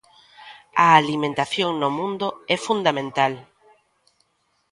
A 0.85 0.87
alimentación 1.01 1.71
no 1.81 1.89
mundo 1.97 2.27
é 2.55 2.57
fundamental. 2.67 3.33